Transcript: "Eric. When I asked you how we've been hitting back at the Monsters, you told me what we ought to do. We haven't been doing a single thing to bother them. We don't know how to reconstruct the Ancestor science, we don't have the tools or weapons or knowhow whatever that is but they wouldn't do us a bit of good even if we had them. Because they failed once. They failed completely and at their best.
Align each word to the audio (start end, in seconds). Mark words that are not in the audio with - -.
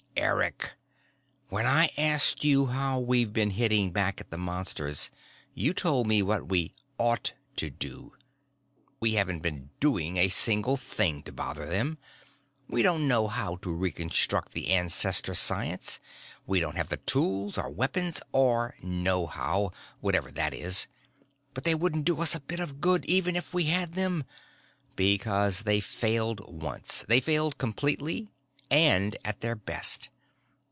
"Eric. 0.17 0.73
When 1.49 1.65
I 1.65 1.89
asked 1.97 2.43
you 2.43 2.67
how 2.67 2.99
we've 2.99 3.33
been 3.33 3.51
hitting 3.51 3.91
back 3.91 4.21
at 4.21 4.29
the 4.29 4.37
Monsters, 4.37 5.09
you 5.55 5.73
told 5.73 6.05
me 6.05 6.21
what 6.21 6.47
we 6.47 6.75
ought 6.99 7.33
to 7.55 7.69
do. 7.71 8.13
We 8.99 9.13
haven't 9.13 9.39
been 9.39 9.69
doing 9.79 10.17
a 10.17 10.27
single 10.27 10.77
thing 10.77 11.23
to 11.23 11.31
bother 11.31 11.65
them. 11.65 11.97
We 12.67 12.83
don't 12.83 13.07
know 13.07 13.27
how 13.29 13.55
to 13.57 13.69
reconstruct 13.73 14.51
the 14.51 14.69
Ancestor 14.69 15.33
science, 15.33 15.99
we 16.45 16.59
don't 16.59 16.75
have 16.77 16.89
the 16.89 16.97
tools 16.97 17.57
or 17.57 17.69
weapons 17.71 18.21
or 18.31 18.75
knowhow 18.83 19.71
whatever 20.01 20.29
that 20.33 20.53
is 20.53 20.87
but 21.55 21.63
they 21.63 21.73
wouldn't 21.73 22.05
do 22.05 22.21
us 22.21 22.35
a 22.35 22.41
bit 22.41 22.59
of 22.59 22.79
good 22.81 23.05
even 23.05 23.35
if 23.35 23.53
we 23.55 23.63
had 23.63 23.93
them. 23.95 24.25
Because 24.95 25.61
they 25.63 25.79
failed 25.79 26.41
once. 26.45 27.05
They 27.07 27.21
failed 27.21 27.57
completely 27.57 28.29
and 28.69 29.17
at 29.25 29.41
their 29.41 29.55
best. 29.55 30.07